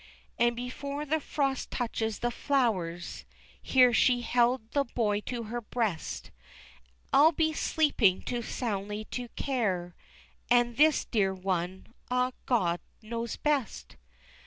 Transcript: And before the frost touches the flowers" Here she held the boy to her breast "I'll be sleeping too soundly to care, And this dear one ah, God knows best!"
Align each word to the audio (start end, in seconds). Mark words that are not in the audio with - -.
And 0.39 0.55
before 0.55 1.05
the 1.05 1.19
frost 1.19 1.69
touches 1.69 2.17
the 2.17 2.31
flowers" 2.31 3.23
Here 3.61 3.93
she 3.93 4.21
held 4.21 4.71
the 4.71 4.83
boy 4.83 5.19
to 5.27 5.43
her 5.43 5.61
breast 5.61 6.31
"I'll 7.13 7.31
be 7.33 7.53
sleeping 7.53 8.23
too 8.23 8.41
soundly 8.41 9.05
to 9.11 9.27
care, 9.35 9.93
And 10.49 10.75
this 10.75 11.05
dear 11.05 11.35
one 11.35 11.93
ah, 12.09 12.31
God 12.47 12.79
knows 13.03 13.37
best!" 13.37 13.97